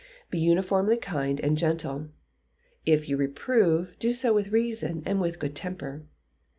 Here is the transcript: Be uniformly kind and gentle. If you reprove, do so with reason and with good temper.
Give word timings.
Be 0.31 0.39
uniformly 0.39 0.97
kind 0.97 1.39
and 1.41 1.55
gentle. 1.55 2.07
If 2.87 3.07
you 3.07 3.17
reprove, 3.17 3.99
do 3.99 4.13
so 4.13 4.33
with 4.33 4.47
reason 4.47 5.03
and 5.05 5.21
with 5.21 5.37
good 5.37 5.55
temper. 5.55 6.07